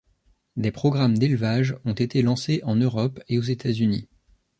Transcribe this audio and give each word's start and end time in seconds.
Des 0.57 0.71
programmes 0.71 1.19
d'élevage 1.19 1.77
ont 1.85 1.93
été 1.93 2.23
lancés 2.23 2.61
en 2.63 2.75
Europe 2.75 3.19
et 3.27 3.37
aux 3.37 3.43
États-Unis. 3.43 4.07